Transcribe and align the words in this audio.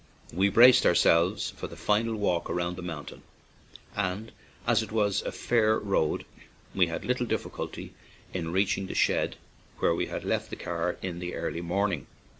We 0.33 0.49
braced 0.49 0.83
ourselves 0.87 1.51
for 1.51 1.67
the 1.67 1.75
final 1.75 2.15
walk 2.15 2.49
round 2.49 2.75
the 2.75 2.81
mountain, 2.81 3.21
and 3.95 4.31
as 4.65 4.81
it 4.81 4.91
was 4.91 5.21
a 5.21 5.31
fair 5.31 5.77
road 5.77 6.25
we 6.73 6.87
had 6.87 7.05
little 7.05 7.27
dif 7.27 7.43
ficulty 7.43 7.91
in 8.33 8.51
reaching 8.51 8.87
the 8.87 8.95
shed 8.95 9.35
where 9.77 9.93
we 9.93 10.07
had 10.07 10.23
left 10.25 10.49
the 10.49 10.55
car 10.55 10.97
in 11.03 11.19
the 11.19 11.35
early 11.35 11.61
morning. 11.61 12.07